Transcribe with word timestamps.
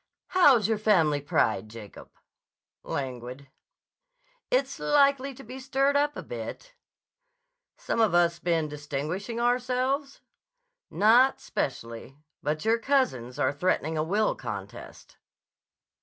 "How's 0.29 0.67
your 0.67 0.79
family 0.79 1.21
pride, 1.21 1.69
Jacob?" 1.69 2.09
"Languid." 2.81 3.49
"It's 4.49 4.79
likely 4.79 5.35
to 5.35 5.43
be 5.43 5.59
stirred 5.59 5.95
up 5.95 6.17
a 6.17 6.23
bit." 6.23 6.73
"Some 7.77 8.01
of 8.01 8.15
us 8.15 8.39
been 8.39 8.67
distinguishing 8.67 9.39
ourselves?" 9.39 10.21
"Not 10.89 11.39
specially. 11.39 12.17
But 12.41 12.65
your 12.65 12.79
cousins 12.79 13.37
are 13.37 13.53
threatening 13.53 13.95
a 13.95 14.03
will 14.03 14.33
contest." 14.33 15.17